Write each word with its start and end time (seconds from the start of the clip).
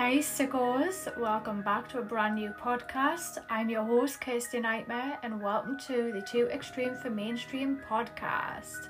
Hey 0.00 0.20
sickos, 0.20 1.14
welcome 1.18 1.60
back 1.60 1.86
to 1.90 1.98
a 1.98 2.02
brand 2.02 2.36
new 2.36 2.52
podcast. 2.52 3.36
I'm 3.50 3.68
your 3.68 3.84
host 3.84 4.18
Kirsty 4.18 4.58
Nightmare 4.58 5.18
and 5.22 5.42
welcome 5.42 5.76
to 5.80 6.10
the 6.10 6.22
Too 6.22 6.48
Extreme 6.48 6.94
for 6.94 7.10
Mainstream 7.10 7.82
podcast. 7.86 8.88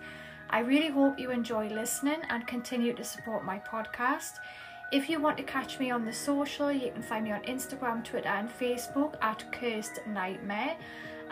I 0.51 0.61
really 0.61 0.87
hope 0.87 1.19
you 1.19 1.33
enjoy 1.33 1.67
listening 1.67 2.20
and 2.29 2.47
continue 2.47 2.93
to 2.95 3.03
support 3.03 3.45
my 3.45 3.59
podcast. 3.59 4.34
If 4.93 5.11
you 5.11 5.19
want 5.19 5.37
to 5.39 5.43
catch 5.43 5.81
me 5.81 5.91
on 5.91 6.05
the 6.05 6.12
social, 6.12 6.70
you 6.70 6.93
can 6.93 7.03
find 7.03 7.25
me 7.25 7.33
on 7.33 7.42
Instagram, 7.42 8.05
Twitter, 8.05 8.29
and 8.29 8.48
Facebook 8.48 9.17
at 9.20 9.51
Kirst 9.51 10.06
Nightmare. 10.06 10.77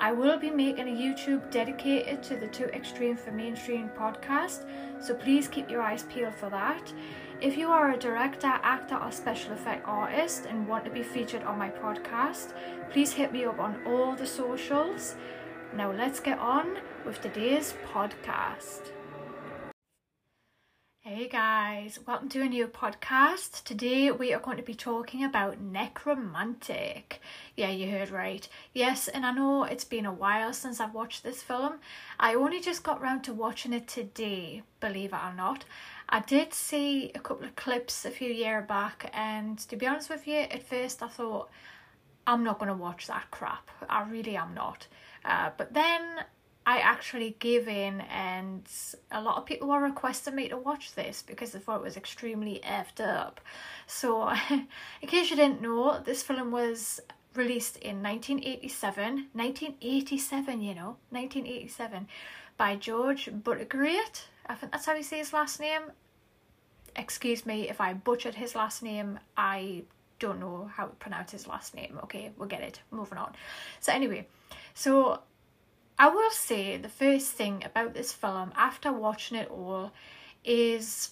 I 0.01 0.11
will 0.11 0.41
be 0.41 0.51
making 0.51 0.89
a 0.89 0.91
YouTube 0.91 1.53
dedicated 1.53 2.21
to 2.25 2.37
the 2.37 2.49
Too 2.49 2.67
Extreme 2.67 3.17
for 3.17 3.31
Mainstream 3.31 3.91
podcast, 3.97 4.65
so 5.01 5.15
please 5.15 5.47
keep 5.47 5.71
your 5.71 5.83
eyes 5.83 6.03
peeled 6.03 6.35
for 6.35 6.51
that. 6.51 6.93
If 7.41 7.57
you 7.57 7.71
are 7.71 7.93
a 7.93 7.97
director, 7.97 8.49
actor, 8.49 8.97
or 8.97 9.13
special 9.13 9.53
effect 9.53 9.87
artist 9.87 10.47
and 10.47 10.67
want 10.67 10.85
to 10.87 10.91
be 10.91 11.05
featured 11.05 11.45
on 11.45 11.57
my 11.57 11.71
podcast, 11.71 12.53
please 12.91 13.13
hit 13.13 13.33
me 13.33 13.45
up 13.45 13.61
on 13.61 13.81
all 13.87 14.17
the 14.17 14.27
socials. 14.27 15.15
Now, 15.73 15.93
let's 15.93 16.19
get 16.19 16.41
on 16.41 16.79
with 17.07 17.23
today's 17.23 17.75
podcast. 17.93 18.91
Hey 21.01 21.29
guys, 21.29 22.01
welcome 22.07 22.29
to 22.31 22.43
a 22.43 22.49
new 22.49 22.67
podcast. 22.67 23.63
Today 23.65 24.11
we 24.11 24.35
are 24.35 24.41
going 24.41 24.59
to 24.59 24.63
be 24.63 24.75
talking 24.75 25.25
about 25.25 25.57
Nekromantik. 25.63 27.21
Yeah, 27.57 27.71
you 27.71 27.91
heard 27.91 28.11
right. 28.11 28.47
Yes, 28.75 29.09
and 29.09 29.25
I 29.25 29.31
know 29.31 29.63
it's 29.63 29.85
been 29.85 30.05
a 30.05 30.13
while 30.13 30.53
since 30.53 30.81
I've 30.81 30.93
watched 30.93 31.23
this 31.23 31.41
film. 31.41 31.75
I 32.21 32.35
only 32.35 32.61
just 32.61 32.83
got 32.83 33.01
round 33.01 33.25
to 33.25 33.33
watching 33.33 33.73
it 33.73 33.89
today, 33.89 34.65
believe 34.81 35.15
it 35.15 35.25
or 35.25 35.33
not. 35.35 35.65
I 36.09 36.21
did 36.21 36.55
see 36.55 37.11
a 37.15 37.19
couple 37.19 37.45
of 37.45 37.55
clips 37.57 38.05
a 38.05 38.11
few 38.11 38.31
years 38.31 38.67
back, 38.67 39.11
and 39.13 39.59
to 39.59 39.77
be 39.77 39.87
honest 39.87 40.09
with 40.09 40.27
you, 40.27 40.39
at 40.39 40.63
first 40.63 41.03
I 41.03 41.09
thought, 41.09 41.51
I'm 42.27 42.45
not 42.45 42.59
going 42.59 42.71
to 42.71 42.75
watch 42.75 43.07
that 43.07 43.31
crap. 43.31 43.71
I 43.89 44.09
really 44.09 44.37
am 44.37 44.55
not. 44.55 44.87
Uh, 45.25 45.51
but 45.57 45.75
then 45.75 46.01
I 46.67 46.79
actually 46.79 47.37
gave 47.39 47.69
in, 47.69 48.03
and 48.03 48.67
a 49.11 49.21
lot 49.21 49.37
of 49.37 49.47
people 49.47 49.69
were 49.69 49.81
requesting 49.81 50.35
me 50.35 50.49
to 50.49 50.57
watch 50.57 50.95
this 50.95 51.23
because 51.23 51.53
they 51.53 51.59
thought 51.59 51.81
it 51.81 51.83
was 51.83 51.97
extremely 51.97 52.61
effed 52.65 53.01
up. 53.01 53.41
So, 53.87 54.29
in 54.51 55.09
case 55.09 55.31
you 55.31 55.37
didn't 55.37 55.63
know, 55.63 56.01
this 56.01 56.23
film 56.23 56.51
was 56.51 57.01
released 57.35 57.77
in 57.79 58.03
1987. 58.03 59.29
1987, 59.33 60.61
you 60.61 60.75
know, 60.75 60.97
1987, 61.11 62.09
by 62.57 62.77
George 62.77 63.27
Buttgereit. 63.27 64.23
I 64.49 64.55
think 64.55 64.73
that's 64.73 64.87
how 64.87 64.95
you 64.95 65.03
say 65.03 65.19
his 65.19 65.33
last 65.33 65.61
name. 65.61 65.83
Excuse 66.97 67.45
me 67.45 67.69
if 67.69 67.81
I 67.81 67.93
butchered 67.93 68.35
his 68.35 68.55
last 68.55 68.83
name. 68.83 69.19
I 69.37 69.83
don't 70.19 70.41
know 70.41 70.71
how 70.75 70.87
to 70.87 70.95
pronounce 70.97 71.33
his 71.33 71.47
last 71.47 71.75
name. 71.75 71.99
Okay, 72.05 72.33
we'll 72.37 72.49
get 72.49 72.63
it. 72.63 72.81
Moving 72.91 73.19
on. 73.19 73.35
So 73.81 73.93
anyway, 73.93 74.27
so 74.75 75.21
I 75.99 76.09
will 76.09 76.31
say 76.31 76.77
the 76.77 76.89
first 76.89 77.33
thing 77.33 77.63
about 77.65 77.95
this 77.95 78.13
film 78.13 78.53
after 78.57 78.93
watching 78.93 79.37
it 79.37 79.51
all 79.51 79.93
is 80.45 81.11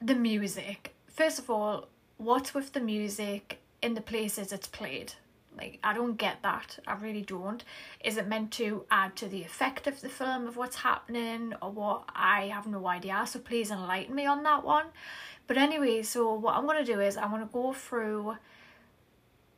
the 0.00 0.14
music. 0.14 0.94
First 1.08 1.38
of 1.38 1.48
all, 1.48 1.88
what's 2.18 2.54
with 2.54 2.72
the 2.72 2.80
music 2.80 3.60
in 3.82 3.94
the 3.94 4.00
places 4.00 4.52
it's 4.52 4.68
played? 4.68 5.14
Like, 5.56 5.78
I 5.82 5.94
don't 5.94 6.16
get 6.16 6.42
that. 6.42 6.78
I 6.86 6.94
really 6.94 7.22
don't. 7.22 7.64
Is 8.04 8.16
it 8.16 8.28
meant 8.28 8.50
to 8.52 8.84
add 8.90 9.16
to 9.16 9.28
the 9.28 9.42
effect 9.42 9.86
of 9.86 10.00
the 10.00 10.08
film 10.08 10.46
of 10.46 10.56
what's 10.56 10.76
happening 10.76 11.54
or 11.62 11.70
what? 11.70 12.04
I 12.14 12.46
have 12.52 12.66
no 12.66 12.86
idea. 12.86 13.24
So 13.26 13.38
please 13.38 13.70
enlighten 13.70 14.14
me 14.14 14.26
on 14.26 14.42
that 14.42 14.64
one. 14.64 14.86
But 15.46 15.56
anyway, 15.56 16.02
so 16.02 16.34
what 16.34 16.54
I'm 16.54 16.66
going 16.66 16.84
to 16.84 16.92
do 16.92 17.00
is 17.00 17.16
I'm 17.16 17.30
going 17.30 17.42
to 17.42 17.52
go 17.52 17.72
through 17.72 18.36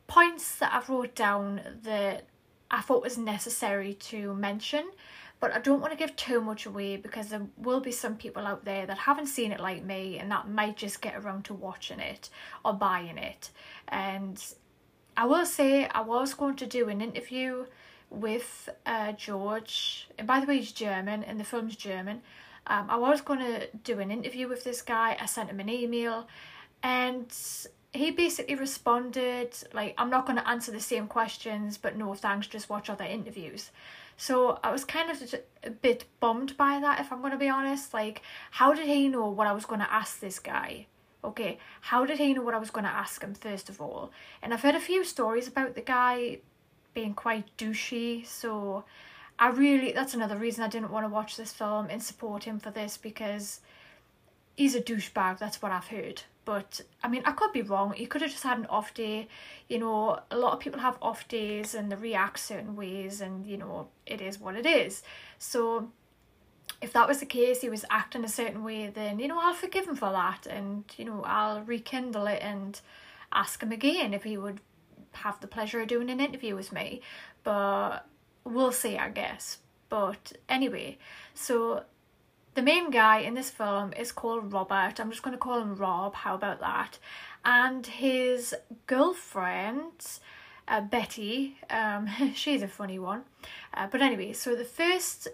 points 0.07 0.55
that 0.57 0.73
I've 0.73 0.89
wrote 0.89 1.15
down 1.15 1.61
that 1.83 2.25
I 2.71 2.81
thought 2.81 3.03
was 3.03 3.17
necessary 3.17 3.93
to 3.95 4.33
mention. 4.35 4.85
But 5.39 5.53
I 5.53 5.59
don't 5.59 5.79
want 5.79 5.93
to 5.93 5.97
give 5.97 6.15
too 6.17 6.41
much 6.41 6.65
away 6.65 6.97
because 6.97 7.29
there 7.29 7.47
will 7.57 7.79
be 7.79 7.93
some 7.93 8.17
people 8.17 8.45
out 8.45 8.65
there 8.65 8.85
that 8.85 8.97
haven't 8.97 9.27
seen 9.27 9.53
it 9.53 9.61
like 9.61 9.83
me 9.83 10.19
and 10.19 10.29
that 10.31 10.49
might 10.49 10.75
just 10.75 11.01
get 11.01 11.15
around 11.15 11.45
to 11.45 11.53
watching 11.53 11.99
it 11.99 12.29
or 12.65 12.73
buying 12.73 13.17
it. 13.17 13.49
And 13.87 14.43
I 15.19 15.25
will 15.25 15.45
say 15.45 15.85
I 15.85 15.99
was 15.99 16.33
going 16.33 16.55
to 16.55 16.65
do 16.65 16.87
an 16.87 17.01
interview 17.01 17.65
with 18.09 18.69
uh, 18.85 19.11
George. 19.11 20.07
And 20.17 20.25
by 20.25 20.39
the 20.39 20.47
way, 20.47 20.59
he's 20.59 20.71
German 20.71 21.25
and 21.25 21.37
the 21.37 21.43
film's 21.43 21.75
German. 21.75 22.21
Um, 22.67 22.85
I 22.89 22.95
was 22.95 23.19
going 23.19 23.41
to 23.41 23.67
do 23.83 23.99
an 23.99 24.11
interview 24.11 24.47
with 24.47 24.63
this 24.63 24.81
guy. 24.81 25.17
I 25.19 25.25
sent 25.25 25.49
him 25.49 25.59
an 25.59 25.67
email 25.67 26.25
and 26.81 27.35
he 27.91 28.11
basically 28.11 28.53
responded 28.53 29.49
like 29.73 29.95
i'm 29.97 30.11
not 30.11 30.27
going 30.27 30.37
to 30.37 30.47
answer 30.47 30.71
the 30.71 30.79
same 30.79 31.07
questions 31.07 31.75
but 31.75 31.97
no 31.97 32.13
thanks 32.13 32.45
just 32.45 32.69
watch 32.69 32.87
other 32.87 33.03
interviews 33.03 33.71
so 34.15 34.59
i 34.63 34.71
was 34.71 34.85
kind 34.85 35.09
of 35.09 35.35
a 35.63 35.71
bit 35.71 36.05
bummed 36.19 36.55
by 36.55 36.79
that 36.79 36.99
if 36.99 37.11
i'm 37.11 37.19
going 37.19 37.31
to 37.31 37.37
be 37.37 37.49
honest 37.49 37.91
like 37.91 38.21
how 38.51 38.75
did 38.75 38.85
he 38.85 39.07
know 39.07 39.27
what 39.27 39.47
i 39.47 39.51
was 39.51 39.65
going 39.65 39.81
to 39.81 39.91
ask 39.91 40.19
this 40.19 40.37
guy 40.37 40.85
okay 41.23 41.57
how 41.81 42.05
did 42.05 42.17
he 42.17 42.33
know 42.33 42.41
what 42.41 42.53
i 42.53 42.59
was 42.59 42.71
going 42.71 42.85
to 42.85 42.89
ask 42.89 43.21
him 43.21 43.33
first 43.33 43.69
of 43.69 43.81
all 43.81 44.11
and 44.41 44.53
i've 44.53 44.61
heard 44.61 44.75
a 44.75 44.79
few 44.79 45.03
stories 45.03 45.47
about 45.47 45.75
the 45.75 45.81
guy 45.81 46.37
being 46.93 47.13
quite 47.13 47.45
douchey 47.57 48.25
so 48.25 48.83
i 49.37 49.49
really 49.49 49.91
that's 49.91 50.13
another 50.13 50.37
reason 50.37 50.63
i 50.63 50.67
didn't 50.67 50.91
want 50.91 51.05
to 51.05 51.13
watch 51.13 51.35
this 51.35 51.51
film 51.51 51.87
and 51.89 52.01
support 52.01 52.43
him 52.43 52.59
for 52.59 52.71
this 52.71 52.97
because 52.97 53.59
he's 54.55 54.75
a 54.75 54.81
douchebag 54.81 55.37
that's 55.37 55.61
what 55.61 55.71
i've 55.71 55.87
heard 55.87 56.21
but 56.49 56.81
I 57.03 57.07
mean, 57.09 57.21
I 57.25 57.31
could 57.33 57.51
be 57.51 57.61
wrong. 57.61 57.93
He 57.93 58.07
could 58.07 58.23
have 58.23 58.31
just 58.31 58.41
had 58.41 58.57
an 58.57 58.65
off 58.71 58.91
day. 58.95 59.27
You 59.67 59.77
know, 59.77 60.19
a 60.31 60.35
lot 60.35 60.53
of 60.53 60.59
people 60.59 60.79
have 60.79 60.97
off 60.99 61.27
days 61.27 61.75
and 61.75 61.91
they 61.91 61.95
react 61.95 62.39
certain 62.39 62.75
ways, 62.75 63.21
and 63.21 63.45
you 63.45 63.55
know, 63.55 63.89
it 64.07 64.19
is 64.19 64.39
what 64.39 64.55
it 64.55 64.65
is. 64.65 65.03
So, 65.37 65.91
if 66.81 66.93
that 66.93 67.07
was 67.07 67.19
the 67.19 67.25
case, 67.25 67.61
he 67.61 67.69
was 67.69 67.85
acting 67.89 68.23
a 68.23 68.29
certain 68.29 68.63
way, 68.63 68.87
then 68.87 69.19
you 69.19 69.27
know, 69.27 69.39
I'll 69.39 69.53
forgive 69.53 69.87
him 69.87 69.95
for 69.95 70.11
that, 70.11 70.47
and 70.47 70.83
you 70.97 71.05
know, 71.05 71.23
I'll 71.25 71.61
rekindle 71.61 72.27
it 72.27 72.41
and 72.41 72.79
ask 73.31 73.61
him 73.61 73.71
again 73.71 74.13
if 74.13 74.23
he 74.23 74.37
would 74.37 74.61
have 75.13 75.39
the 75.39 75.47
pleasure 75.47 75.81
of 75.81 75.87
doing 75.87 76.09
an 76.09 76.19
interview 76.19 76.55
with 76.55 76.71
me. 76.71 77.01
But 77.43 78.05
we'll 78.43 78.71
see, 78.71 78.97
I 78.97 79.09
guess. 79.09 79.59
But 79.89 80.33
anyway, 80.47 80.97
so 81.33 81.83
the 82.55 82.61
main 82.61 82.91
guy 82.91 83.19
in 83.19 83.33
this 83.33 83.49
film 83.49 83.93
is 83.93 84.11
called 84.11 84.53
Robert. 84.53 84.99
I'm 84.99 85.09
just 85.09 85.23
going 85.23 85.35
to 85.35 85.39
call 85.39 85.61
him 85.61 85.75
Rob. 85.75 86.13
How 86.13 86.35
about 86.35 86.59
that? 86.59 86.97
And 87.43 87.85
his 87.85 88.55
girlfriend, 88.85 90.19
uh, 90.67 90.81
Betty, 90.81 91.57
um, 91.69 92.07
she's 92.35 92.61
a 92.61 92.67
funny 92.67 92.99
one. 92.99 93.23
Uh, 93.73 93.87
but 93.91 94.01
anyway, 94.01 94.33
so 94.33 94.55
the 94.55 94.65
first 94.65 95.27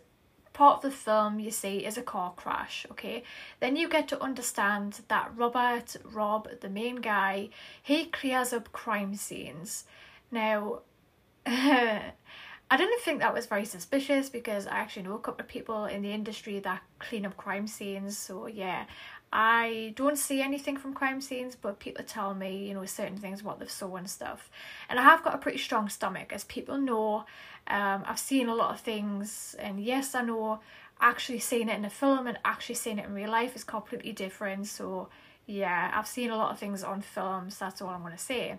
part 0.55 0.77
of 0.77 0.81
the 0.83 0.97
film 0.97 1.37
you 1.37 1.51
see 1.51 1.85
is 1.85 1.97
a 1.97 2.01
car 2.01 2.33
crash, 2.35 2.85
okay? 2.89 3.23
Then 3.59 3.75
you 3.75 3.89
get 3.89 4.07
to 4.07 4.23
understand 4.23 5.01
that 5.09 5.31
Robert, 5.35 5.97
Rob, 6.05 6.47
the 6.61 6.69
main 6.69 6.95
guy, 6.95 7.49
he 7.83 8.05
clears 8.05 8.53
up 8.53 8.71
crime 8.71 9.15
scenes. 9.15 9.83
Now, 10.31 10.79
I 11.45 12.77
didn't 12.77 13.01
think 13.01 13.19
that 13.19 13.33
was 13.33 13.47
very 13.47 13.65
suspicious 13.65 14.29
because 14.29 14.65
I 14.65 14.77
actually 14.77 15.03
know 15.03 15.15
a 15.15 15.19
couple 15.19 15.43
of 15.43 15.49
people 15.49 15.85
in 15.85 16.01
the 16.01 16.13
industry 16.13 16.59
that 16.59 16.81
clean 16.99 17.25
up 17.25 17.35
crime 17.35 17.67
scenes. 17.67 18.17
So 18.17 18.47
yeah, 18.47 18.85
I 19.37 19.91
don't 19.97 20.17
see 20.17 20.41
anything 20.41 20.77
from 20.77 20.93
crime 20.93 21.19
scenes, 21.19 21.57
but 21.57 21.77
people 21.77 22.05
tell 22.05 22.33
me, 22.33 22.55
you 22.55 22.73
know, 22.73 22.85
certain 22.85 23.17
things, 23.17 23.43
what 23.43 23.59
they've 23.59 23.69
saw 23.69 23.97
and 23.97 24.09
stuff. 24.09 24.49
And 24.87 24.97
I 24.97 25.03
have 25.03 25.25
got 25.25 25.35
a 25.35 25.37
pretty 25.37 25.57
strong 25.57 25.89
stomach, 25.89 26.31
as 26.31 26.45
people 26.45 26.77
know. 26.77 27.25
Um, 27.67 28.05
I've 28.07 28.17
seen 28.17 28.47
a 28.47 28.55
lot 28.55 28.71
of 28.73 28.79
things, 28.79 29.53
and 29.59 29.77
yes, 29.83 30.15
I 30.15 30.21
know 30.21 30.61
actually 31.01 31.39
seeing 31.39 31.67
it 31.67 31.75
in 31.77 31.83
a 31.83 31.89
film 31.89 32.27
and 32.27 32.39
actually 32.45 32.75
seeing 32.75 32.97
it 32.97 33.07
in 33.07 33.13
real 33.13 33.29
life 33.29 33.57
is 33.57 33.65
completely 33.65 34.13
different. 34.13 34.67
So 34.67 35.09
yeah, 35.45 35.91
I've 35.93 36.07
seen 36.07 36.29
a 36.29 36.37
lot 36.37 36.51
of 36.51 36.57
things 36.57 36.81
on 36.81 37.01
films. 37.01 37.59
That's 37.59 37.81
all 37.81 37.89
I'm 37.89 38.03
going 38.03 38.13
to 38.13 38.17
say. 38.17 38.57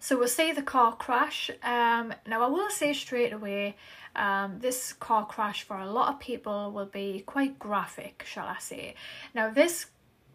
So 0.00 0.18
we'll 0.18 0.26
say 0.26 0.50
the 0.50 0.62
car 0.62 0.96
crash. 0.96 1.48
Um, 1.62 2.12
now 2.26 2.42
I 2.42 2.48
will 2.48 2.70
say 2.70 2.92
straight 2.92 3.32
away, 3.32 3.76
um, 4.18 4.58
this 4.58 4.92
car 4.92 5.24
crash 5.24 5.62
for 5.62 5.78
a 5.78 5.90
lot 5.90 6.12
of 6.12 6.20
people 6.20 6.72
will 6.72 6.86
be 6.86 7.22
quite 7.24 7.58
graphic, 7.58 8.24
shall 8.26 8.46
I 8.46 8.58
say. 8.58 8.94
Now 9.34 9.50
this 9.50 9.86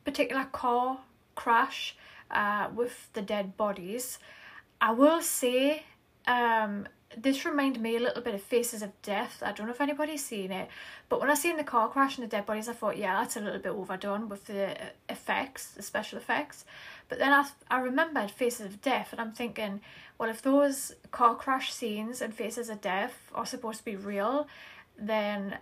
particular 0.05 0.45
car 0.45 0.99
crash 1.35 1.95
uh, 2.31 2.69
with 2.73 3.09
the 3.13 3.21
dead 3.21 3.57
bodies, 3.57 4.19
I 4.81 4.91
will 4.91 5.21
say 5.21 5.83
um, 6.25 6.87
this 7.17 7.45
reminded 7.45 7.81
me 7.81 7.95
a 7.95 7.99
little 7.99 8.21
bit 8.21 8.35
of 8.35 8.41
Faces 8.41 8.81
of 8.81 8.91
Death. 9.01 9.41
I 9.45 9.51
don't 9.51 9.67
know 9.67 9.73
if 9.73 9.81
anybody's 9.81 10.23
seen 10.25 10.51
it, 10.51 10.69
but 11.09 11.19
when 11.19 11.29
I 11.29 11.33
seen 11.33 11.57
the 11.57 11.63
car 11.63 11.89
crash 11.89 12.17
and 12.17 12.23
the 12.23 12.29
dead 12.29 12.45
bodies, 12.45 12.69
I 12.69 12.73
thought, 12.73 12.97
yeah, 12.97 13.19
that's 13.19 13.35
a 13.35 13.41
little 13.41 13.59
bit 13.59 13.71
overdone 13.71 14.29
with 14.29 14.45
the 14.45 14.71
uh, 14.71 14.85
effects, 15.09 15.71
the 15.71 15.81
special 15.81 16.17
effects. 16.17 16.65
But 17.09 17.19
then 17.19 17.31
I, 17.31 17.47
I 17.69 17.79
remembered 17.79 18.31
Faces 18.31 18.65
of 18.65 18.81
Death, 18.81 19.09
and 19.11 19.21
I'm 19.21 19.31
thinking, 19.31 19.81
well, 20.17 20.29
if 20.29 20.41
those 20.41 20.93
car 21.11 21.35
crash 21.35 21.73
scenes 21.73 22.21
and 22.21 22.33
Faces 22.33 22.69
of 22.69 22.81
Death 22.81 23.29
are 23.33 23.45
supposed 23.45 23.79
to 23.79 23.85
be 23.85 23.95
real, 23.95 24.47
then 24.97 25.59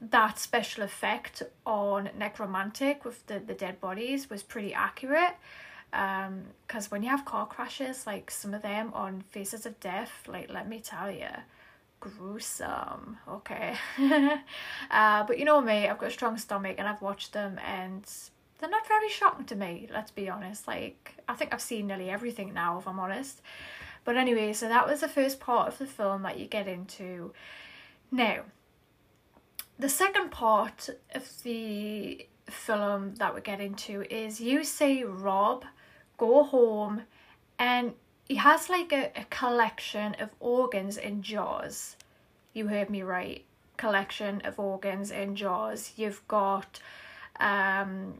that 0.00 0.38
special 0.38 0.84
effect 0.84 1.42
on 1.64 2.10
Nekromantik 2.18 3.04
with 3.04 3.26
the, 3.26 3.38
the 3.38 3.54
dead 3.54 3.80
bodies 3.80 4.28
was 4.28 4.42
pretty 4.42 4.74
accurate. 4.74 5.36
Because 5.90 6.86
um, 6.86 6.90
when 6.90 7.02
you 7.02 7.08
have 7.08 7.24
car 7.24 7.46
crashes, 7.46 8.06
like 8.06 8.30
some 8.30 8.54
of 8.54 8.62
them 8.62 8.90
on 8.92 9.22
Faces 9.30 9.66
of 9.66 9.78
Death, 9.80 10.24
like 10.26 10.50
let 10.50 10.68
me 10.68 10.80
tell 10.80 11.10
you, 11.10 11.28
gruesome. 12.00 13.18
Okay, 13.28 13.76
uh, 14.90 15.24
but 15.24 15.38
you 15.38 15.44
know 15.44 15.60
me, 15.60 15.88
I've 15.88 15.98
got 15.98 16.08
a 16.08 16.12
strong 16.12 16.36
stomach, 16.38 16.76
and 16.78 16.88
I've 16.88 17.02
watched 17.02 17.32
them, 17.32 17.58
and 17.64 18.04
they're 18.58 18.70
not 18.70 18.86
very 18.88 19.08
shocking 19.08 19.46
to 19.46 19.56
me. 19.56 19.88
Let's 19.92 20.10
be 20.10 20.28
honest. 20.28 20.66
Like 20.66 21.16
I 21.28 21.34
think 21.34 21.54
I've 21.54 21.62
seen 21.62 21.86
nearly 21.86 22.10
everything 22.10 22.52
now, 22.52 22.78
if 22.78 22.86
I'm 22.86 23.00
honest. 23.00 23.40
But 24.04 24.16
anyway, 24.16 24.52
so 24.52 24.68
that 24.68 24.86
was 24.86 25.00
the 25.00 25.08
first 25.08 25.40
part 25.40 25.68
of 25.68 25.78
the 25.78 25.86
film 25.86 26.22
that 26.22 26.38
you 26.38 26.46
get 26.46 26.68
into. 26.68 27.32
Now, 28.12 28.42
the 29.78 29.88
second 29.88 30.30
part 30.30 30.88
of 31.12 31.42
the 31.42 32.26
film 32.48 33.16
that 33.16 33.34
we 33.34 33.40
get 33.40 33.60
into 33.60 34.02
is 34.14 34.40
you 34.40 34.62
see 34.62 35.02
Rob 35.02 35.64
go 36.16 36.44
home 36.44 37.02
and 37.58 37.94
he 38.28 38.36
has 38.36 38.68
like 38.68 38.92
a, 38.92 39.12
a 39.16 39.24
collection 39.30 40.14
of 40.18 40.30
organs 40.40 40.96
in 40.96 41.22
jars. 41.22 41.96
You 42.52 42.68
heard 42.68 42.90
me 42.90 43.02
right. 43.02 43.44
Collection 43.76 44.40
of 44.44 44.58
organs 44.58 45.10
in 45.10 45.36
jars. 45.36 45.92
You've 45.96 46.26
got 46.28 46.80
um 47.38 48.14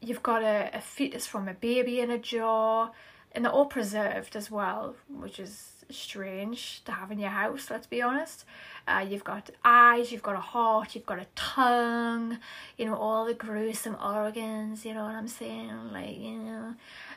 you've 0.00 0.22
got 0.22 0.42
a, 0.42 0.70
a 0.72 0.80
fetus 0.80 1.26
from 1.26 1.48
a 1.48 1.54
baby 1.54 2.00
in 2.00 2.10
a 2.10 2.18
jar 2.18 2.92
and 3.32 3.44
they're 3.44 3.52
all 3.52 3.66
preserved 3.66 4.36
as 4.36 4.50
well, 4.50 4.96
which 5.08 5.38
is 5.38 5.81
strange 5.92 6.82
to 6.84 6.92
have 6.92 7.10
in 7.10 7.18
your 7.18 7.30
house, 7.30 7.70
let's 7.70 7.86
be 7.86 8.02
honest. 8.02 8.44
Uh, 8.86 9.04
you've 9.08 9.24
got 9.24 9.50
eyes, 9.64 10.10
you've 10.10 10.22
got 10.22 10.36
a 10.36 10.40
heart, 10.40 10.94
you've 10.94 11.06
got 11.06 11.18
a 11.18 11.26
tongue, 11.34 12.38
you 12.76 12.84
know, 12.84 12.96
all 12.96 13.24
the 13.24 13.34
gruesome 13.34 13.96
organs, 14.02 14.84
you 14.84 14.94
know 14.94 15.04
what 15.04 15.14
I'm 15.14 15.28
saying? 15.28 15.92
Like, 15.92 16.18
you 16.18 16.38
know. 16.38 16.74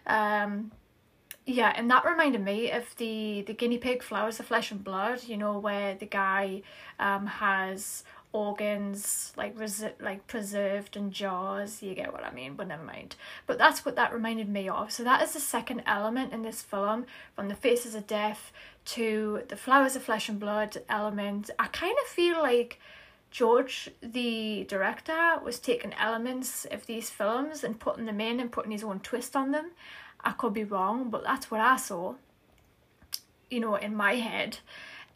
Um, 0.08 0.72
yeah, 1.48 1.74
and 1.76 1.90
that 1.92 2.06
reminded 2.06 2.44
me 2.44 2.72
of 2.72 2.96
the, 2.98 3.44
the 3.46 3.54
guinea 3.54 3.78
pig 3.78 4.02
flowers 4.02 4.40
of 4.40 4.48
flesh 4.48 4.72
and 4.72 4.84
blood, 4.84 5.24
you 5.26 5.38
know, 5.38 5.60
where 5.60 5.94
the 5.94 6.08
guy 6.08 6.64
um, 7.00 7.28
has 7.28 8.04
organs 8.36 9.32
like 9.38 9.58
res- 9.58 9.96
like 10.02 10.28
preserved 10.28 10.98
in 10.98 11.10
jars 11.10 11.82
you 11.82 11.96
get 11.96 12.12
what 12.12 12.24
i 12.24 12.32
mean 12.32 12.54
but 12.56 12.68
never 12.68 12.84
mind. 12.84 13.16
But 13.48 13.58
that's 13.58 13.86
what 13.86 13.96
that 13.96 14.14
reminded 14.14 14.50
me 14.50 14.70
of. 14.70 14.92
So 14.92 15.04
that 15.04 15.22
is 15.22 15.34
the 15.34 15.40
second 15.40 15.84
element 15.86 16.34
in 16.34 16.42
this 16.42 16.62
film 16.62 17.06
from 17.36 17.48
the 17.48 17.56
faces 17.56 17.96
of 17.96 18.08
death 18.08 18.52
to 18.86 19.44
the 19.48 19.56
flowers 19.56 19.96
of 19.96 20.04
flesh 20.04 20.30
and 20.30 20.40
blood 20.40 20.78
element. 20.90 21.50
I 21.60 21.68
kind 21.68 21.96
of 22.04 22.08
feel 22.08 22.42
like 22.42 22.80
george 23.32 23.90
the 24.02 24.66
director 24.70 25.40
was 25.44 25.60
taking 25.60 25.94
elements 25.96 26.66
of 26.72 26.86
these 26.86 27.10
films 27.10 27.64
and 27.66 27.80
putting 27.80 28.06
them 28.06 28.22
in 28.22 28.40
and 28.40 28.52
putting 28.52 28.72
his 28.72 28.84
own 28.84 29.00
twist 29.00 29.36
on 29.36 29.52
them. 29.52 29.72
I 30.24 30.32
could 30.32 30.54
be 30.54 30.64
wrong 30.64 31.10
but 31.10 31.24
that's 31.24 31.52
what 31.52 31.62
i 31.62 31.76
saw 31.78 32.16
you 33.50 33.60
know 33.60 33.76
in 33.76 33.96
my 33.96 34.16
head. 34.16 34.60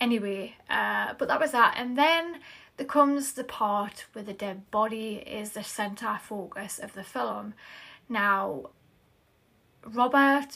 Anyway 0.02 0.56
uh, 0.70 1.14
but 1.18 1.28
that 1.28 1.40
was 1.40 1.52
that. 1.52 1.76
And 1.78 1.98
then 1.98 2.40
there 2.80 2.88
comes 2.88 3.34
the 3.34 3.44
part 3.44 4.06
where 4.14 4.24
the 4.24 4.32
dead 4.32 4.72
body 4.72 5.16
is 5.28 5.52
the 5.52 5.66
centre 5.66 6.18
focus 6.24 6.80
of 6.80 6.94
the 6.94 7.04
film. 7.04 7.54
Now, 8.08 8.70
Robert, 9.84 10.56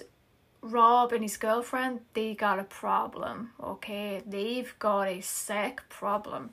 Rob, 0.62 1.12
and 1.12 1.22
his 1.22 1.36
girlfriend, 1.36 2.00
they 2.14 2.34
got 2.34 2.60
a 2.60 2.64
problem, 2.64 3.52
okay? 3.62 4.24
They've 4.26 4.74
got 4.80 5.10
a 5.10 5.20
sick 5.20 5.82
problem. 5.90 6.52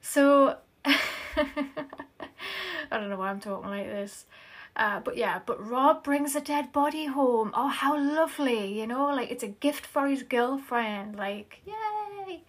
So, 0.00 0.58
I 0.84 0.96
don't 2.92 3.10
know 3.10 3.18
why 3.18 3.30
I'm 3.30 3.40
talking 3.40 3.70
like 3.70 3.86
this. 3.86 4.26
Uh, 4.76 5.00
but 5.00 5.16
yeah, 5.16 5.40
but 5.44 5.68
Rob 5.68 6.04
brings 6.04 6.36
a 6.36 6.40
dead 6.40 6.72
body 6.72 7.06
home. 7.06 7.50
Oh, 7.52 7.66
how 7.66 7.98
lovely, 7.98 8.78
you 8.78 8.86
know, 8.86 9.06
like 9.06 9.32
it's 9.32 9.42
a 9.42 9.48
gift 9.48 9.86
for 9.86 10.06
his 10.06 10.22
girlfriend. 10.22 11.16
Like, 11.16 11.62
yay! 11.66 12.44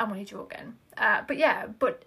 I'm 0.00 0.10
only 0.10 0.24
joking. 0.24 0.76
Uh, 0.96 1.22
but 1.28 1.36
yeah, 1.36 1.66
but 1.78 2.04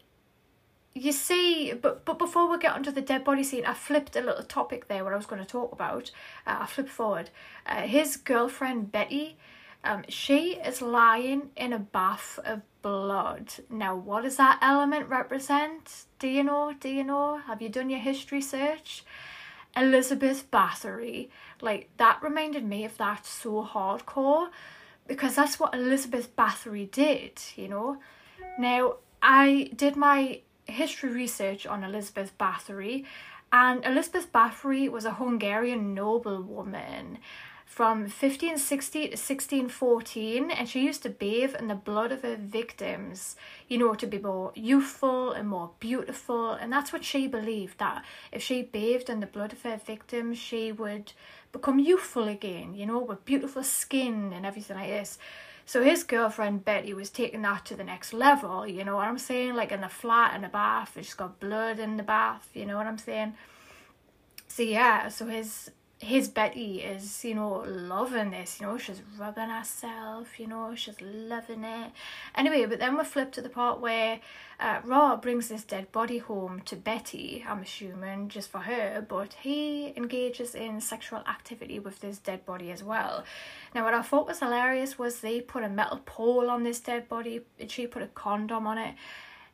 you 0.95 1.12
see, 1.12 1.74
but 1.74 2.06
but 2.06 2.18
before 2.18 2.50
we 2.50 2.57
get 2.57 2.74
onto 2.74 2.92
the 2.92 3.01
dead 3.01 3.24
body 3.24 3.44
scene, 3.44 3.66
I 3.66 3.74
flipped 3.74 4.16
a 4.16 4.22
little 4.22 4.44
topic 4.44 4.88
there 4.88 5.04
what 5.04 5.13
I 5.13 5.18
was 5.18 5.28
going 5.28 5.42
to 5.42 5.48
talk 5.48 5.72
about. 5.72 6.12
Uh, 6.45 6.57
I 6.62 6.66
flipped 6.66 6.90
forward. 6.90 7.30
Uh, 7.66 7.81
his 7.81 8.18
girlfriend 8.18 8.92
Betty, 8.92 9.38
um, 9.84 10.04
she 10.10 10.56
is 10.56 10.81
lying 10.81 11.51
in 11.56 11.72
a 11.72 11.80
bath 11.80 12.40
of 12.44 12.62
blood. 12.81 13.54
Now, 13.69 13.95
what 13.95 14.24
does 14.24 14.38
that 14.38 14.57
element 14.62 15.07
represent? 15.07 16.06
Do 16.18 16.28
you 16.28 16.44
know? 16.44 16.74
Do 16.80 16.90
you 16.90 17.04
know? 17.04 17.38
Have 17.38 17.62
you 17.62 17.69
done 17.69 17.92
your 17.92 18.00
history 18.00 18.42
search? 18.42 19.04
Elizabeth 19.75 20.50
Bathory, 20.51 21.30
like 21.60 21.90
that 21.98 22.22
reminded 22.22 22.63
me 22.63 22.86
of 22.86 22.98
that 22.98 23.25
so 23.25 23.63
hardcore 23.63 24.50
because 25.07 25.35
that's 25.35 25.59
what 25.59 25.73
Elizabeth 25.73 26.35
Bathory 26.35 26.89
did, 26.89 27.41
you 27.55 27.67
know. 27.67 27.97
Now, 28.57 28.95
I 29.21 29.71
did 29.75 29.95
my 29.95 30.41
history 30.65 31.09
research 31.09 31.65
on 31.65 31.83
Elizabeth 31.83 32.38
Bathory, 32.38 33.05
and 33.51 33.85
Elizabeth 33.85 34.31
Bathory 34.31 34.89
was 34.89 35.05
a 35.05 35.13
Hungarian 35.13 35.94
noblewoman 35.94 37.19
from 37.73 38.01
1560 38.01 39.00
to 39.00 39.07
1614 39.13 40.51
and 40.51 40.69
she 40.69 40.85
used 40.85 41.01
to 41.01 41.09
bathe 41.09 41.56
in 41.56 41.67
the 41.67 41.73
blood 41.73 42.11
of 42.11 42.21
her 42.21 42.35
victims 42.35 43.35
you 43.67 43.79
know 43.79 43.95
to 43.95 44.06
be 44.06 44.19
more 44.19 44.51
youthful 44.53 45.31
and 45.31 45.49
more 45.49 45.71
beautiful 45.79 46.51
and 46.51 46.71
that's 46.71 46.94
what 46.94 47.03
she 47.03 47.25
believed 47.25 47.79
that 47.79 48.06
if 48.31 48.44
she 48.44 48.61
bathed 48.61 49.09
in 49.09 49.21
the 49.21 49.25
blood 49.25 49.51
of 49.51 49.63
her 49.63 49.77
victims 49.77 50.38
she 50.38 50.71
would 50.71 51.13
become 51.53 51.79
youthful 51.79 52.27
again 52.27 52.73
you 52.75 52.85
know 52.85 53.00
with 53.00 53.23
beautiful 53.23 53.63
skin 53.63 54.33
and 54.33 54.45
everything 54.45 54.75
like 54.75 54.89
this 54.89 55.18
so 55.66 55.81
his 55.81 56.04
girlfriend 56.04 56.66
Betty 56.66 56.94
was 56.94 57.09
taking 57.09 57.42
that 57.44 57.66
to 57.66 57.75
the 57.75 57.83
next 57.83 58.13
level, 58.13 58.68
you 58.68 58.83
know 58.83 58.97
what 58.97 59.07
I'm 59.07 59.18
saying? 59.18 59.56
Like 59.56 59.71
in 59.71 59.81
the 59.81 59.89
flat 59.89 60.35
in 60.35 60.42
the 60.42 60.49
bath, 60.49 60.92
she's 60.95 61.13
got 61.13 61.39
blood 61.39 61.80
in 61.80 61.95
the 61.95 62.04
bath, 62.04 62.49
you 62.54 62.66
know 62.66 62.75
what 62.75 62.85
I'm 62.85 62.97
saying? 62.97 63.33
So 64.47 64.63
yeah, 64.63 65.07
so 65.07 65.25
his 65.25 65.71
his 66.00 66.28
Betty 66.28 66.81
is, 66.81 67.23
you 67.23 67.33
know, 67.33 67.64
loving 67.66 68.31
this, 68.31 68.59
you 68.59 68.68
know, 68.68 68.78
she's 68.78 69.02
rubbing 69.18 69.50
herself, 69.50 70.40
you 70.40 70.47
know, 70.47 70.76
she's 70.76 71.00
loving 71.02 71.64
it. 71.64 71.92
Anyway, 72.35 72.66
but 72.66 72.80
then 72.80 72.97
we 72.97 73.04
flip 73.04 73.31
to 73.31 73.42
the 73.42 73.50
part 73.50 73.80
where 73.80 74.19
uh, 74.59 74.80
Rob 74.83 75.21
brings 75.21 75.47
this 75.47 75.64
dead 75.64 75.92
body 75.92 76.18
home 76.18 76.62
to 76.66 76.76
Betty, 76.76 77.45
I'm 77.47 77.62
assuming, 77.62 78.28
just 78.28 78.50
for 78.52 78.59
her, 78.59 79.06
but 79.07 79.33
he 79.42 79.94
engages 79.95 80.56
in 80.56 80.81
sexual 80.81 81.19
activity 81.19 81.80
with 81.80 82.02
this 82.02 82.18
dead 82.18 82.45
body 82.45 82.71
as 82.71 82.83
well. 82.83 83.23
Now, 83.73 83.85
what 83.85 83.94
I 83.94 84.02
thought 84.02 84.28
was 84.28 84.40
hilarious 84.40 85.00
was 85.00 85.21
they 85.21 85.40
put 85.40 85.64
a 85.64 85.69
metal 85.69 86.02
pole 86.06 86.50
on 86.50 86.64
this 86.64 86.80
dead 86.80 87.07
body, 87.07 87.42
and 87.59 87.71
she 87.71 87.88
put 87.88 88.04
a 88.04 88.07
condom 88.07 88.68
on 88.68 88.78
it 88.78 88.95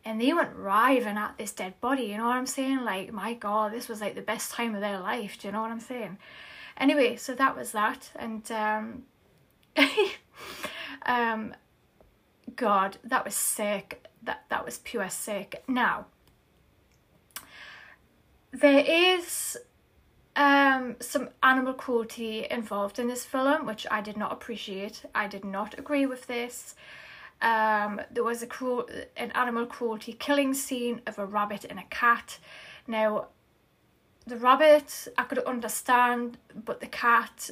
and 0.06 0.20
they 0.20 0.34
went 0.34 0.56
riving 0.56 1.18
at 1.18 1.38
this 1.38 1.52
dead 1.52 1.80
body, 1.82 2.04
you 2.04 2.18
know 2.18 2.26
what 2.26 2.36
I'm 2.36 2.46
saying? 2.46 2.84
Like, 2.84 3.12
my 3.12 3.34
god, 3.34 3.74
this 3.74 3.88
was 3.88 4.02
like 4.02 4.16
the 4.16 4.22
best 4.22 4.52
time 4.52 4.76
of 4.76 4.82
their 4.82 5.00
life, 5.00 5.38
do 5.40 5.48
you 5.48 5.52
know 5.52 5.62
what 5.62 5.72
I'm 5.72 5.80
saying? 5.80 6.18
Anyway, 6.78 7.18
so 7.18 7.36
that 7.36 7.58
was 7.58 7.72
that, 7.74 8.10
and 8.16 8.50
um, 8.52 9.04
um, 11.06 11.54
God, 12.56 12.98
that 13.04 13.26
was 13.26 13.36
sick. 13.36 14.06
That 14.24 14.46
that 14.50 14.66
was 14.66 14.80
pure 14.80 15.10
sick. 15.10 15.64
Now, 15.68 16.06
there 18.52 18.84
is 18.86 19.58
um, 20.36 20.96
some 21.00 21.30
animal 21.44 21.74
cruelty 21.74 22.48
involved 22.50 22.98
in 22.98 23.08
this 23.08 23.26
film, 23.26 23.66
which 23.66 23.86
I 23.92 24.02
did 24.02 24.16
not 24.16 24.32
appreciate. 24.32 25.04
I 25.14 25.28
did 25.28 25.44
not 25.44 25.78
agree 25.78 26.06
with 26.06 26.28
this 26.28 26.76
um, 27.42 28.02
there 28.12 28.24
was 28.24 28.42
a 28.44 28.48
cruel, 28.48 28.88
an 29.16 29.32
animal 29.32 29.66
cruelty 29.66 30.14
killing 30.14 30.54
scene 30.54 31.02
of 31.08 31.18
a 31.18 31.26
rabbit 31.26 31.66
and 31.70 31.80
a 31.80 31.86
cat. 31.90 32.38
Now, 32.88 33.28
the 34.28 34.38
rabbit 34.38 35.08
I 35.18 35.24
could 35.24 35.40
understand, 35.40 36.38
but 36.54 36.82
the 36.82 36.88
cat, 36.88 37.50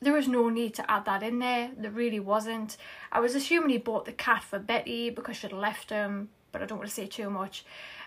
there 0.00 0.12
was 0.12 0.28
no 0.28 0.48
need 0.48 0.74
to 0.74 0.90
add 0.90 1.04
that 1.06 1.22
in 1.22 1.38
there. 1.40 1.70
There 1.76 1.90
really 1.90 2.20
wasn't. 2.20 2.76
I 3.10 3.20
was 3.20 3.34
assuming 3.34 3.70
he 3.70 3.78
bought 3.78 4.04
the 4.04 4.12
cat 4.12 4.44
for 4.44 4.58
Betty 4.58 5.10
because 5.10 5.36
she'd 5.36 5.52
left 5.52 5.90
him, 5.90 6.28
but 6.52 6.62
I 6.62 6.66
don't 6.66 6.78
want 6.78 6.88
to 6.88 6.94
say 6.94 7.06
too 7.06 7.30
much. 7.30 7.64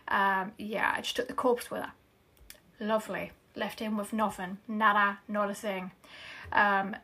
Um, 0.08 0.54
yeah, 0.58 0.94
I 0.96 1.02
just 1.02 1.16
took 1.16 1.28
the 1.28 1.34
corpse 1.34 1.70
with 1.70 1.82
her. 1.82 1.92
Lovely. 2.80 3.32
Left 3.56 3.80
him 3.80 3.98
with 3.98 4.14
nothing. 4.14 4.58
Nada, 4.68 5.20
not 5.28 5.52
a 5.52 5.54
thing. 5.54 5.92
Um, 6.52 6.96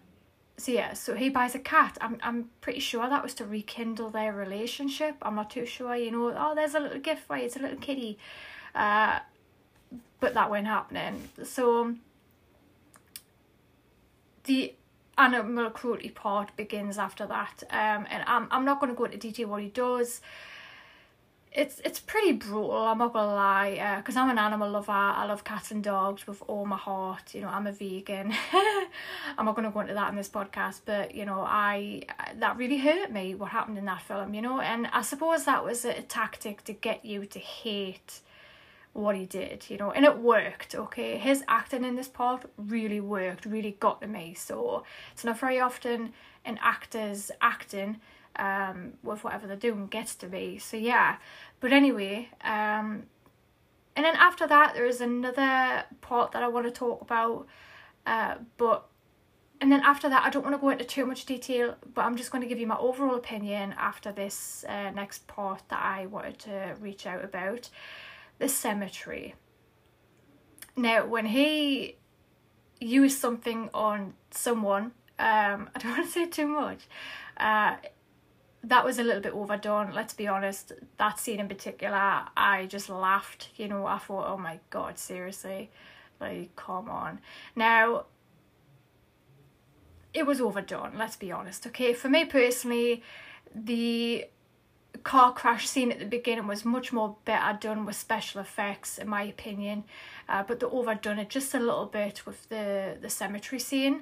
so 0.58 0.72
yeah, 0.72 0.94
so 0.94 1.16
he 1.16 1.30
buys 1.30 1.54
a 1.54 1.60
cat. 1.60 1.98
I'm 2.00 2.18
I'm 2.24 2.50
pretty 2.62 2.80
sure 2.80 3.08
that 3.10 3.22
was 3.22 3.34
to 3.36 3.46
rekindle 3.46 4.10
their 4.10 4.32
relationship. 4.34 5.16
I'm 5.22 5.36
not 5.36 5.50
too 5.50 5.66
sure, 5.66 5.96
you 5.96 6.12
know. 6.12 6.34
Oh, 6.36 6.56
there's 6.56 6.76
a 6.76 6.80
little 6.80 7.00
gift 7.00 7.28
for 7.28 7.38
you. 7.38 7.46
It's 7.46 7.58
a 7.58 7.60
little 7.60 7.78
kitty, 7.78 8.18
uh, 8.74 9.20
but 10.20 10.34
that 10.34 10.50
won't 10.50 10.68
happening. 10.68 11.30
So 11.44 11.96
the 14.46 14.74
animal 15.18 15.70
cruelty 15.72 16.10
part 16.10 16.56
begins 16.56 16.98
after 16.98 17.26
that, 17.28 17.64
um, 17.70 18.08
and 18.10 18.24
I'm 18.26 18.48
I'm 18.50 18.64
not 18.64 18.80
going 18.80 18.94
to 18.94 18.98
go 18.98 19.06
into 19.06 19.18
detail 19.18 19.50
what 19.50 19.62
he 19.62 19.70
does. 19.70 20.22
It's 21.56 21.80
it's 21.86 22.00
pretty 22.00 22.34
brutal. 22.34 22.72
I'm 22.72 22.98
not 22.98 23.14
gonna 23.14 23.34
lie, 23.34 23.98
because 23.98 24.18
uh, 24.18 24.20
I'm 24.20 24.30
an 24.30 24.38
animal 24.38 24.70
lover. 24.70 24.92
I 24.92 25.26
love 25.26 25.46
cats 25.46 25.72
and 25.72 25.82
dogs 25.82 26.28
with 26.28 26.44
all 26.48 26.66
my 26.66 26.78
heart. 26.78 27.34
You 27.34 27.42
know, 27.42 27.48
I'm 27.48 27.66
a 27.66 27.72
vegan. 27.72 28.34
I'm 29.38 29.46
not 29.46 29.56
gonna 29.56 29.72
go 29.72 29.80
into 29.80 29.94
that 29.94 30.10
in 30.10 30.18
this 30.18 30.28
podcast, 30.30 30.82
but 30.86 31.16
you 31.16 31.26
know, 31.26 31.40
I 31.48 32.04
that 32.40 32.58
really 32.58 32.78
hurt 32.78 33.12
me. 33.12 33.36
What 33.36 33.52
happened 33.52 33.78
in 33.78 33.86
that 33.86 34.02
film, 34.02 34.34
you 34.34 34.42
know, 34.42 34.60
and 34.60 34.88
I 34.88 35.02
suppose 35.02 35.46
that 35.46 35.64
was 35.64 35.86
a 35.86 36.02
tactic 36.02 36.66
to 36.66 36.74
get 36.74 37.06
you 37.06 37.26
to 37.26 37.40
hate 37.40 38.20
what 38.92 39.16
he 39.16 39.26
did, 39.26 39.66
you 39.70 39.78
know, 39.78 39.92
and 39.92 40.04
it 40.04 40.18
worked. 40.18 40.76
Okay, 40.76 41.18
his 41.18 41.44
acting 41.48 41.86
in 41.86 41.96
this 41.96 42.10
part 42.10 42.50
really 42.58 43.00
worked, 43.00 43.46
really 43.46 43.78
got 43.80 44.02
to 44.02 44.08
me. 44.08 44.34
So 44.34 44.84
it's 45.14 45.24
not 45.24 45.40
very 45.40 45.62
often 45.62 46.12
an 46.44 46.60
actor's 46.62 47.32
acting 47.42 48.02
um, 48.38 48.94
with 49.04 49.24
whatever 49.24 49.48
they're 49.48 49.56
doing 49.56 49.88
gets 49.88 50.16
to 50.16 50.28
me. 50.28 50.58
So 50.58 50.78
yeah, 50.78 51.18
but 51.60 51.72
anyway, 51.72 52.30
um, 52.44 53.04
and 53.96 54.06
then 54.06 54.16
after 54.16 54.48
that 54.48 54.74
there 54.74 54.86
is 54.86 55.02
another 55.02 55.86
part 56.02 56.32
that 56.32 56.44
I 56.44 56.48
want 56.48 56.66
to 56.66 56.72
talk 56.72 57.02
about, 57.02 57.48
uh, 58.06 58.36
but 58.58 58.88
and 59.62 59.72
then 59.72 59.82
after 59.82 60.10
that 60.10 60.26
I 60.26 60.30
don't 60.30 60.44
want 60.44 60.56
to 60.56 60.62
go 60.62 60.70
into 60.70 60.84
too 60.84 61.06
much 61.06 61.26
detail, 61.26 61.76
but 61.94 62.04
I'm 62.04 62.18
just 62.18 62.32
going 62.32 62.42
to 62.42 62.48
give 62.48 62.60
you 62.60 62.68
my 62.68 62.78
overall 62.78 63.16
opinion 63.16 63.74
after 63.78 64.12
this 64.12 64.66
uh, 64.68 64.92
next 64.92 65.28
part 65.28 65.64
that 65.70 65.82
I 65.82 66.06
wanted 66.08 66.40
to 66.40 66.76
reach 66.80 67.06
out 67.06 67.24
about, 67.24 67.70
the 68.38 68.50
cemetery. 68.50 69.36
Now, 70.76 71.06
when 71.06 71.28
he 71.28 71.96
used 72.82 73.18
something 73.18 73.70
on 73.74 74.14
someone, 74.32 74.92
um, 75.18 75.70
I 75.76 75.80
don't 75.80 75.92
want 75.92 76.06
to 76.06 76.12
say 76.12 76.26
too 76.28 76.48
much. 76.48 76.88
Uh, 77.38 77.78
that 78.68 78.84
was 78.84 78.98
a 79.00 79.04
little 79.04 79.22
bit 79.22 79.34
overdone, 79.34 79.94
let's 79.94 80.14
be 80.14 80.28
honest. 80.28 80.74
That 80.98 81.20
scene 81.20 81.40
in 81.40 81.48
particular, 81.48 82.24
I 82.36 82.66
just 82.68 82.90
laughed, 82.90 83.50
you 83.58 83.68
know, 83.68 83.86
I 83.86 84.00
thought, 84.00 84.28
oh 84.28 84.38
my 84.38 84.60
god, 84.70 84.98
seriously? 84.98 85.70
Like, 86.20 86.56
come 86.56 86.90
on. 86.90 87.20
Now, 87.56 88.06
it 90.14 90.26
was 90.26 90.42
overdone, 90.42 90.94
let's 90.98 91.16
be 91.16 91.32
honest, 91.32 91.68
okay? 91.68 91.94
For 91.94 92.10
me 92.10 92.26
personally, 92.26 93.04
the 93.54 94.26
car 95.04 95.34
crash 95.34 95.68
scene 95.68 95.92
at 95.92 96.00
the 96.00 96.06
beginning 96.06 96.48
was 96.48 96.66
much 96.66 96.92
more 96.92 97.18
better 97.26 97.58
done 97.60 97.86
with 97.86 97.96
special 97.96 98.42
effects, 98.42 98.98
in 98.98 99.08
my 99.08 99.24
opinion. 99.24 99.84
Uh, 100.28 100.42
but 100.42 100.60
they 100.60 100.66
overdone 100.66 101.20
it 101.20 101.30
just 101.30 101.54
a 101.54 101.60
little 101.60 101.86
bit 101.86 102.26
with 102.26 102.50
the, 102.50 102.98
the 103.00 103.10
cemetery 103.10 103.60
scene. 103.60 104.02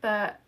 But 0.00 0.40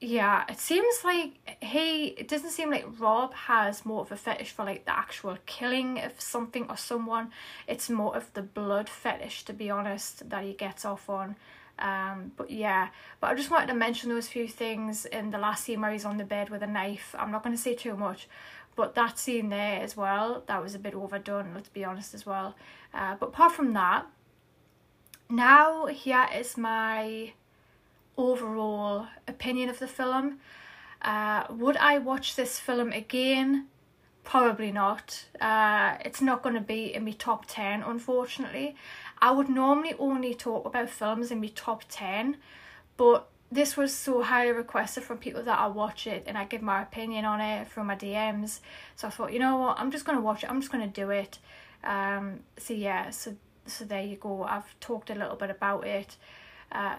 yeah, 0.00 0.44
it 0.48 0.58
seems 0.58 1.04
like 1.04 1.34
he, 1.62 2.06
it 2.06 2.26
doesn't 2.26 2.50
seem 2.50 2.70
like 2.70 2.86
Rob 2.98 3.34
has 3.34 3.84
more 3.84 4.00
of 4.00 4.10
a 4.10 4.16
fetish 4.16 4.50
for 4.50 4.64
like 4.64 4.86
the 4.86 4.96
actual 4.96 5.36
killing 5.44 5.98
of 6.00 6.18
something 6.18 6.66
or 6.70 6.76
someone. 6.78 7.30
It's 7.68 7.90
more 7.90 8.16
of 8.16 8.32
the 8.32 8.40
blood 8.42 8.88
fetish, 8.88 9.44
to 9.44 9.52
be 9.52 9.68
honest, 9.68 10.30
that 10.30 10.42
he 10.42 10.54
gets 10.54 10.86
off 10.86 11.10
on. 11.10 11.36
Um, 11.78 12.32
but 12.36 12.50
yeah, 12.50 12.88
but 13.20 13.30
I 13.30 13.34
just 13.34 13.50
wanted 13.50 13.66
to 13.68 13.74
mention 13.74 14.08
those 14.08 14.28
few 14.28 14.48
things 14.48 15.04
in 15.04 15.30
the 15.30 15.38
last 15.38 15.64
scene 15.64 15.82
where 15.82 15.92
he's 15.92 16.06
on 16.06 16.16
the 16.16 16.24
bed 16.24 16.48
with 16.48 16.62
a 16.62 16.66
knife. 16.66 17.14
I'm 17.18 17.30
not 17.30 17.42
going 17.42 17.54
to 17.54 17.60
say 17.60 17.74
too 17.74 17.94
much, 17.94 18.26
but 18.76 18.94
that 18.94 19.18
scene 19.18 19.50
there 19.50 19.82
as 19.82 19.98
well, 19.98 20.44
that 20.46 20.62
was 20.62 20.74
a 20.74 20.78
bit 20.78 20.94
overdone, 20.94 21.52
let's 21.54 21.68
be 21.68 21.84
honest 21.84 22.14
as 22.14 22.24
well. 22.24 22.54
Uh, 22.94 23.16
but 23.20 23.30
apart 23.30 23.52
from 23.52 23.74
that, 23.74 24.06
now 25.28 25.86
here 25.86 26.26
is 26.34 26.56
my 26.56 27.32
overall 28.16 29.06
opinion 29.26 29.68
of 29.68 29.78
the 29.78 29.86
film. 29.86 30.38
Uh, 31.02 31.44
would 31.50 31.76
I 31.76 31.98
watch 31.98 32.36
this 32.36 32.58
film 32.58 32.92
again? 32.92 33.66
Probably 34.22 34.70
not. 34.70 35.24
Uh, 35.40 35.96
it's 36.04 36.20
not 36.20 36.42
going 36.42 36.54
to 36.54 36.60
be 36.60 36.94
in 36.94 37.04
my 37.04 37.12
top 37.12 37.46
10, 37.46 37.82
unfortunately. 37.82 38.76
I 39.20 39.30
would 39.30 39.48
normally 39.48 39.94
only 39.98 40.34
talk 40.34 40.66
about 40.66 40.90
films 40.90 41.30
in 41.30 41.40
my 41.40 41.50
top 41.54 41.84
10, 41.88 42.36
but 42.96 43.28
this 43.50 43.76
was 43.76 43.94
so 43.94 44.22
highly 44.22 44.52
requested 44.52 45.02
from 45.02 45.18
people 45.18 45.42
that 45.42 45.58
I 45.58 45.66
watch 45.66 46.06
it 46.06 46.22
and 46.26 46.38
I 46.38 46.44
give 46.44 46.62
my 46.62 46.82
opinion 46.82 47.24
on 47.24 47.40
it 47.40 47.66
from 47.66 47.88
my 47.88 47.96
DMs. 47.96 48.60
So 48.94 49.08
I 49.08 49.10
thought, 49.10 49.32
you 49.32 49.38
know 49.38 49.56
what, 49.56 49.80
I'm 49.80 49.90
just 49.90 50.04
going 50.04 50.16
to 50.16 50.22
watch 50.22 50.44
it, 50.44 50.50
I'm 50.50 50.60
just 50.60 50.70
going 50.70 50.88
to 50.88 51.00
do 51.00 51.10
it. 51.10 51.38
Um, 51.82 52.40
so 52.58 52.74
yeah, 52.74 53.10
so 53.10 53.34
so 53.66 53.84
there 53.84 54.02
you 54.02 54.16
go. 54.16 54.42
I've 54.42 54.78
talked 54.80 55.10
a 55.10 55.14
little 55.14 55.36
bit 55.36 55.50
about 55.50 55.86
it. 55.86 56.16
Uh, 56.72 56.96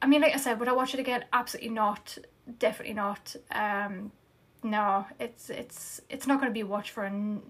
I 0.00 0.06
mean, 0.06 0.20
like 0.20 0.34
I 0.34 0.38
said, 0.38 0.58
would 0.60 0.68
I 0.68 0.72
watch 0.72 0.94
it 0.94 1.00
again? 1.00 1.24
Absolutely 1.32 1.70
not. 1.70 2.18
Definitely 2.58 2.94
not. 2.94 3.34
Um, 3.50 4.12
no, 4.62 5.06
it's 5.18 5.50
it's 5.50 6.00
it's 6.08 6.26
not 6.26 6.40
going 6.40 6.50
to 6.50 6.54
be 6.54 6.62
watched 6.62 6.90
for 6.90 7.04
a 7.04 7.40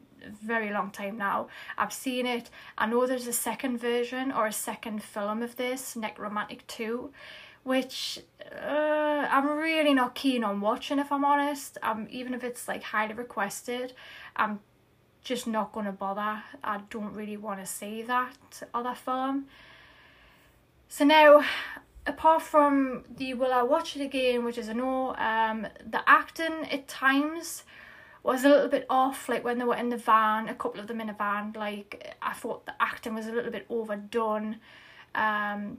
very 0.42 0.70
long 0.70 0.90
time 0.90 1.16
now. 1.16 1.48
I've 1.76 1.92
seen 1.92 2.26
it. 2.26 2.50
I 2.76 2.86
know 2.86 3.06
there's 3.06 3.26
a 3.26 3.32
second 3.32 3.78
version 3.78 4.32
or 4.32 4.46
a 4.46 4.52
second 4.52 5.02
film 5.02 5.42
of 5.42 5.56
this, 5.56 5.94
Nekromantik 5.94 6.66
2, 6.66 7.10
which 7.62 8.20
uh, 8.52 9.26
I'm 9.30 9.48
really 9.48 9.94
not 9.94 10.14
keen 10.14 10.44
on 10.44 10.60
watching 10.60 10.98
if 10.98 11.12
I'm 11.12 11.24
honest. 11.24 11.78
Um, 11.82 12.06
even 12.10 12.34
if 12.34 12.44
it's 12.44 12.66
like 12.68 12.82
highly 12.82 13.14
requested, 13.14 13.92
I'm 14.36 14.60
just 15.22 15.46
not 15.46 15.72
going 15.72 15.86
to 15.86 15.92
bother. 15.92 16.42
I 16.64 16.80
don't 16.90 17.14
really 17.14 17.36
want 17.36 17.60
to 17.60 17.66
see 17.66 18.02
that 18.02 18.62
other 18.74 18.94
film. 18.94 19.46
So 20.88 21.04
now 21.04 21.44
apart 22.08 22.42
from 22.42 23.04
the 23.16 23.34
will 23.34 23.52
I 23.52 23.62
watch 23.62 23.94
it 23.94 24.02
again, 24.02 24.44
which 24.44 24.58
is 24.58 24.68
a 24.68 24.74
no, 24.74 25.14
um, 25.16 25.66
the 25.84 26.02
acting 26.08 26.64
at 26.70 26.88
times 26.88 27.64
was 28.22 28.44
a 28.44 28.48
little 28.48 28.68
bit 28.68 28.86
off. 28.90 29.28
Like 29.28 29.44
when 29.44 29.58
they 29.58 29.64
were 29.64 29.76
in 29.76 29.90
the 29.90 29.96
van, 29.96 30.48
a 30.48 30.54
couple 30.54 30.80
of 30.80 30.86
them 30.86 31.00
in 31.00 31.10
a 31.10 31.12
van, 31.12 31.52
like 31.56 32.16
I 32.22 32.32
thought 32.32 32.66
the 32.66 32.74
acting 32.80 33.14
was 33.14 33.26
a 33.26 33.32
little 33.32 33.52
bit 33.52 33.66
overdone. 33.68 34.56
Um, 35.14 35.78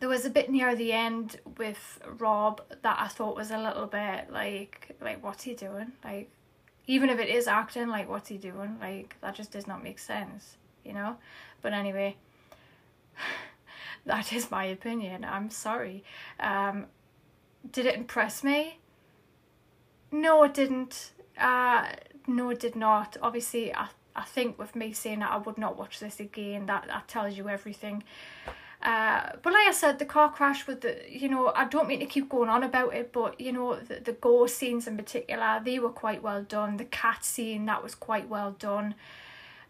there 0.00 0.08
was 0.08 0.26
a 0.26 0.30
bit 0.30 0.50
near 0.50 0.76
the 0.76 0.92
end 0.92 1.40
with 1.56 2.00
Rob 2.18 2.60
that 2.82 2.96
I 3.00 3.08
thought 3.08 3.36
was 3.36 3.50
a 3.50 3.58
little 3.58 3.86
bit 3.86 4.30
like 4.30 4.96
like 5.00 5.24
what's 5.24 5.44
he 5.44 5.54
doing? 5.54 5.92
Like 6.04 6.30
even 6.86 7.08
if 7.08 7.18
it 7.18 7.28
is 7.28 7.48
acting, 7.48 7.88
like 7.88 8.08
what's 8.08 8.28
he 8.28 8.36
doing? 8.36 8.76
Like 8.80 9.16
that 9.22 9.34
just 9.34 9.52
does 9.52 9.66
not 9.66 9.82
make 9.82 9.98
sense, 9.98 10.56
you 10.84 10.92
know? 10.92 11.16
But 11.62 11.72
anyway. 11.72 12.16
That 14.06 14.32
is 14.32 14.50
my 14.50 14.64
opinion. 14.64 15.24
I'm 15.24 15.50
sorry. 15.50 16.04
Um, 16.38 16.86
did 17.70 17.86
it 17.86 17.94
impress 17.94 18.44
me? 18.44 18.78
No, 20.12 20.44
it 20.44 20.54
didn't. 20.54 21.12
Uh, 21.38 21.88
no, 22.26 22.50
it 22.50 22.60
did 22.60 22.76
not. 22.76 23.16
Obviously, 23.20 23.74
I, 23.74 23.88
I 24.14 24.22
think 24.24 24.58
with 24.58 24.76
me 24.76 24.92
saying 24.92 25.20
that 25.20 25.30
I 25.30 25.38
would 25.38 25.58
not 25.58 25.76
watch 25.76 25.98
this 26.00 26.20
again, 26.20 26.66
that, 26.66 26.86
that 26.86 27.08
tells 27.08 27.36
you 27.36 27.48
everything. 27.48 28.04
Uh, 28.82 29.30
but 29.42 29.52
like 29.52 29.66
I 29.66 29.72
said, 29.72 29.98
the 29.98 30.04
car 30.04 30.30
crash 30.30 30.66
with 30.66 30.82
the, 30.82 31.00
you 31.08 31.28
know, 31.30 31.52
I 31.54 31.64
don't 31.64 31.88
mean 31.88 32.00
to 32.00 32.06
keep 32.06 32.28
going 32.28 32.50
on 32.50 32.62
about 32.62 32.94
it, 32.94 33.12
but 33.12 33.40
you 33.40 33.50
know, 33.50 33.76
the, 33.76 34.00
the 34.00 34.12
gore 34.12 34.46
scenes 34.46 34.86
in 34.86 34.96
particular, 34.96 35.60
they 35.64 35.78
were 35.78 35.88
quite 35.90 36.22
well 36.22 36.42
done. 36.42 36.76
The 36.76 36.84
cat 36.84 37.24
scene, 37.24 37.64
that 37.64 37.82
was 37.82 37.94
quite 37.94 38.28
well 38.28 38.54
done. 38.58 38.94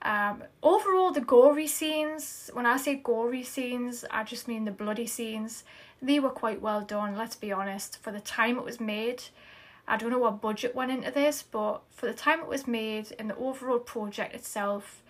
Um, 0.04 0.44
overall, 0.62 1.12
the 1.12 1.22
gory 1.22 1.66
scenes, 1.66 2.50
when 2.52 2.66
I 2.66 2.76
say 2.76 2.96
gory 2.96 3.42
scenes, 3.42 4.04
I 4.10 4.22
just 4.22 4.46
mean 4.46 4.66
the 4.66 4.70
bloody 4.70 5.06
scenes, 5.06 5.64
they 6.02 6.20
were 6.20 6.30
quite 6.30 6.60
well 6.60 6.82
done, 6.82 7.16
let's 7.16 7.36
be 7.36 7.50
honest. 7.52 7.98
For 8.02 8.12
the 8.12 8.20
time 8.20 8.58
it 8.58 8.64
was 8.64 8.78
made, 8.78 9.22
I 9.88 9.96
don't 9.96 10.10
know 10.10 10.18
what 10.18 10.42
budget 10.42 10.74
went 10.74 10.90
into 10.90 11.10
this, 11.10 11.42
but 11.42 11.80
for 11.90 12.06
the 12.06 12.12
time 12.12 12.40
it 12.40 12.48
was 12.48 12.68
made 12.68 13.14
and 13.18 13.30
the 13.30 13.36
overall 13.36 13.78
project 13.78 14.34
itself, 14.34 15.02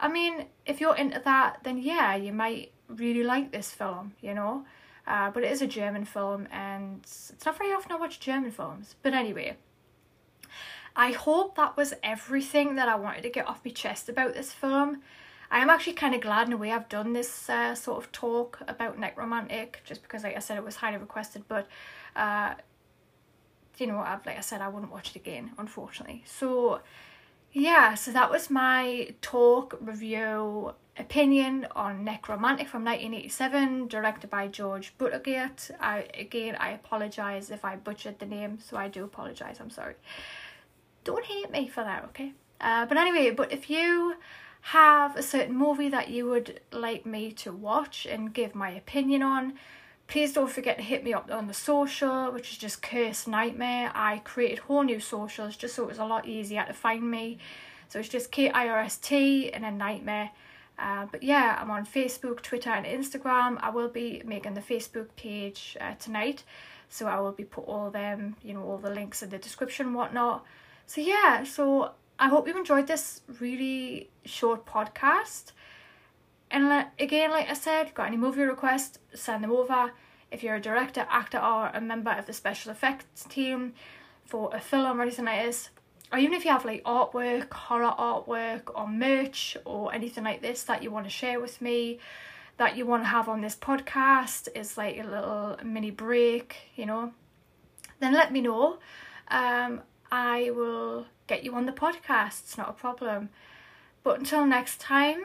I 0.00 0.08
mean, 0.08 0.46
if 0.66 0.80
you're 0.80 0.96
into 0.96 1.20
that, 1.24 1.60
then 1.62 1.78
yeah, 1.78 2.16
you 2.16 2.32
might 2.32 2.72
really 2.88 3.22
like 3.22 3.52
this 3.52 3.70
film, 3.70 4.14
you 4.20 4.34
know? 4.34 4.64
Uh, 5.06 5.30
but 5.30 5.44
it 5.44 5.52
is 5.52 5.62
a 5.62 5.66
German 5.66 6.04
film 6.04 6.48
and 6.50 7.00
it's 7.02 7.32
not 7.44 7.58
very 7.58 7.72
often 7.72 7.92
I 7.92 7.96
watch 7.96 8.18
German 8.18 8.50
films. 8.50 8.96
But 9.02 9.14
anyway, 9.14 9.56
I 10.96 11.12
hope 11.12 11.56
that 11.56 11.76
was 11.76 11.94
everything 12.02 12.74
that 12.74 12.88
I 12.88 12.96
wanted 12.96 13.22
to 13.22 13.30
get 13.30 13.46
off 13.46 13.64
my 13.64 13.70
chest 13.70 14.08
about 14.08 14.34
this 14.34 14.52
film. 14.52 15.02
I 15.50 15.58
am 15.58 15.70
actually 15.70 15.94
kind 15.94 16.14
of 16.14 16.20
glad 16.20 16.46
in 16.46 16.52
a 16.52 16.56
way 16.56 16.70
I've 16.70 16.88
done 16.88 17.12
this 17.12 17.50
uh, 17.50 17.74
sort 17.74 18.02
of 18.02 18.12
talk 18.12 18.60
about 18.68 19.00
Nekromantik, 19.00 19.76
just 19.84 20.02
because, 20.02 20.22
like 20.22 20.36
I 20.36 20.40
said, 20.40 20.56
it 20.56 20.64
was 20.64 20.76
highly 20.76 20.98
requested. 20.98 21.44
But, 21.48 21.66
uh, 22.14 22.54
you 23.78 23.86
know, 23.86 23.96
what 23.96 24.06
I've, 24.06 24.24
like 24.26 24.38
I 24.38 24.42
said, 24.42 24.60
I 24.60 24.68
wouldn't 24.68 24.92
watch 24.92 25.10
it 25.10 25.16
again, 25.16 25.52
unfortunately. 25.58 26.22
So, 26.24 26.80
yeah, 27.52 27.94
so 27.94 28.12
that 28.12 28.30
was 28.30 28.48
my 28.48 29.14
talk, 29.22 29.76
review, 29.80 30.74
opinion 30.96 31.66
on 31.74 32.04
Nekromantik 32.04 32.68
from 32.68 32.84
1987, 32.84 33.88
directed 33.88 34.30
by 34.30 34.46
George 34.46 34.96
Buttgereit. 34.98 35.72
I, 35.80 36.06
again, 36.14 36.56
I 36.60 36.70
apologise 36.70 37.50
if 37.50 37.64
I 37.64 37.74
butchered 37.74 38.20
the 38.20 38.26
name, 38.26 38.58
so 38.60 38.76
I 38.76 38.86
do 38.86 39.02
apologise, 39.02 39.58
I'm 39.60 39.70
sorry 39.70 39.94
don't 41.04 41.24
hate 41.24 41.50
me 41.50 41.68
for 41.68 41.82
that, 41.84 42.04
okay? 42.04 42.32
Uh, 42.60 42.86
but 42.86 42.96
anyway, 42.98 43.30
but 43.30 43.52
if 43.52 43.70
you 43.70 44.16
have 44.62 45.16
a 45.16 45.22
certain 45.22 45.56
movie 45.56 45.88
that 45.88 46.10
you 46.10 46.28
would 46.28 46.60
like 46.70 47.06
me 47.06 47.32
to 47.32 47.52
watch 47.52 48.06
and 48.06 48.34
give 48.34 48.54
my 48.54 48.70
opinion 48.70 49.22
on, 49.22 49.54
please 50.06 50.32
don't 50.32 50.50
forget 50.50 50.76
to 50.76 50.82
hit 50.82 51.02
me 51.02 51.14
up 51.14 51.30
on 51.30 51.46
the 51.46 51.54
social, 51.54 52.30
which 52.30 52.50
is 52.50 52.58
just 52.58 52.82
Kirst 52.82 53.26
Nightmare. 53.26 53.90
I 53.94 54.18
created 54.18 54.58
whole 54.58 54.82
new 54.82 55.00
socials 55.00 55.56
just 55.56 55.74
so 55.74 55.84
it 55.84 55.88
was 55.88 55.98
a 55.98 56.04
lot 56.04 56.26
easier 56.26 56.64
to 56.66 56.74
find 56.74 57.10
me. 57.10 57.38
So 57.88 57.98
it's 58.00 58.08
just 58.08 58.30
K 58.30 58.50
I 58.50 58.68
R 58.68 58.80
S 58.80 58.96
T 58.98 59.50
and 59.52 59.64
a 59.64 59.70
nightmare. 59.70 60.30
Uh, 60.78 61.06
but 61.10 61.22
yeah, 61.22 61.58
I'm 61.60 61.70
on 61.70 61.84
Facebook, 61.86 62.40
Twitter, 62.42 62.70
and 62.70 62.86
Instagram. 62.86 63.58
I 63.60 63.70
will 63.70 63.88
be 63.88 64.22
making 64.24 64.54
the 64.54 64.60
Facebook 64.60 65.08
page 65.16 65.76
uh, 65.80 65.94
tonight, 65.94 66.42
so 66.88 67.06
I 67.06 67.20
will 67.20 67.32
be 67.32 67.44
put 67.44 67.64
all 67.66 67.90
them, 67.90 68.36
you 68.42 68.54
know, 68.54 68.62
all 68.62 68.78
the 68.78 68.90
links 68.90 69.22
in 69.22 69.30
the 69.30 69.38
description, 69.38 69.86
and 69.86 69.94
whatnot. 69.94 70.44
So 70.90 71.00
yeah, 71.00 71.44
so 71.44 71.92
I 72.18 72.28
hope 72.28 72.48
you 72.48 72.58
enjoyed 72.58 72.88
this 72.88 73.20
really 73.38 74.10
short 74.24 74.66
podcast. 74.66 75.52
And 76.50 76.86
again, 76.98 77.30
like 77.30 77.48
I 77.48 77.52
said, 77.52 77.94
got 77.94 78.08
any 78.08 78.16
movie 78.16 78.42
requests, 78.42 78.98
send 79.14 79.44
them 79.44 79.52
over. 79.52 79.92
If 80.32 80.42
you're 80.42 80.56
a 80.56 80.60
director, 80.60 81.06
actor, 81.08 81.38
or 81.38 81.68
a 81.68 81.80
member 81.80 82.10
of 82.10 82.26
the 82.26 82.32
special 82.32 82.72
effects 82.72 83.22
team 83.28 83.74
for 84.24 84.50
a 84.52 84.58
film 84.58 84.98
or 84.98 85.02
anything 85.02 85.26
like 85.26 85.44
this, 85.44 85.70
or 86.12 86.18
even 86.18 86.34
if 86.34 86.44
you 86.44 86.50
have 86.50 86.64
like 86.64 86.82
artwork, 86.82 87.52
horror 87.52 87.94
artwork, 87.96 88.62
or 88.74 88.88
merch, 88.88 89.56
or 89.64 89.94
anything 89.94 90.24
like 90.24 90.42
this 90.42 90.64
that 90.64 90.82
you 90.82 90.90
want 90.90 91.06
to 91.06 91.10
share 91.10 91.38
with 91.38 91.62
me, 91.62 92.00
that 92.56 92.76
you 92.76 92.84
want 92.84 93.04
to 93.04 93.08
have 93.10 93.28
on 93.28 93.42
this 93.42 93.54
podcast, 93.54 94.48
is 94.56 94.76
like 94.76 94.98
a 94.98 95.04
little 95.04 95.56
mini 95.62 95.92
break, 95.92 96.56
you 96.74 96.84
know, 96.84 97.12
then 98.00 98.12
let 98.12 98.32
me 98.32 98.40
know. 98.40 98.80
Um, 99.28 99.82
I 100.10 100.50
will 100.50 101.06
get 101.26 101.44
you 101.44 101.54
on 101.54 101.66
the 101.66 101.72
podcast, 101.72 102.40
it's 102.40 102.58
not 102.58 102.68
a 102.68 102.72
problem. 102.72 103.30
But 104.02 104.18
until 104.18 104.46
next 104.46 104.80
time, 104.80 105.24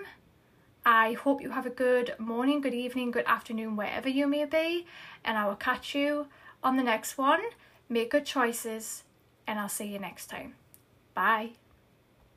I 0.86 1.14
hope 1.14 1.42
you 1.42 1.52
have 1.52 1.66
a 1.66 1.72
good 1.72 2.14
morning, 2.20 2.62
good 2.62 2.74
evening, 2.74 3.12
good 3.12 3.26
afternoon, 3.26 3.76
wherever 3.76 4.10
you 4.10 4.28
may 4.28 4.46
be, 4.46 4.86
and 5.24 5.38
I 5.38 5.48
will 5.48 5.56
catch 5.56 5.96
you 5.96 6.28
on 6.64 6.78
the 6.78 6.84
next 6.84 7.18
one. 7.18 7.42
Make 7.90 8.12
good 8.12 8.26
choices, 8.26 9.04
and 9.48 9.60
I'll 9.60 9.70
see 9.70 9.86
you 9.86 10.00
next 10.00 10.28
time. 10.28 10.56
Bye. 11.14 11.52